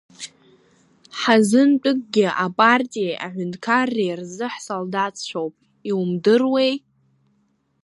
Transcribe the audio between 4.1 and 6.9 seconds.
рзы ҳсалдаҭцәоуп, иумдыруеи?